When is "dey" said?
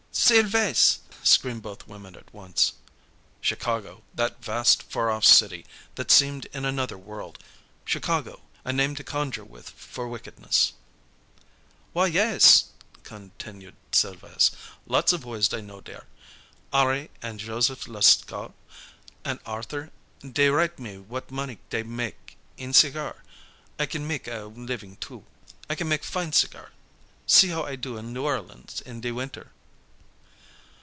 20.29-20.49, 21.69-21.83